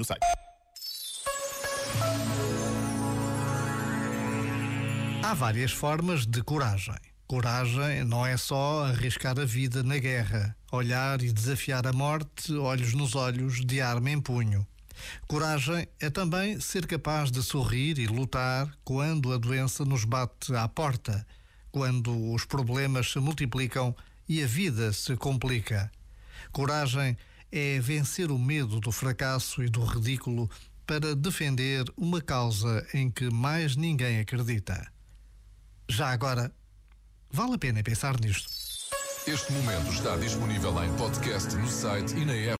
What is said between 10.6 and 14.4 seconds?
olhar e desafiar a morte, olhos nos olhos, de arma em